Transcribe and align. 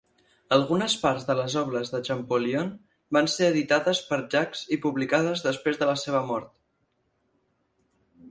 Algunes 0.55 0.93
parts 1.01 1.25
de 1.25 1.33
les 1.39 1.55
obres 1.61 1.91
de 1.95 1.99
Champollion 2.07 2.71
van 3.17 3.29
ser 3.33 3.49
editades 3.49 4.01
per 4.07 4.19
Jacques 4.35 4.63
i 4.77 4.81
publicades 4.87 5.43
després 5.49 5.77
de 5.83 5.89
la 5.91 5.95
seva 6.05 6.23
mort. 6.31 6.51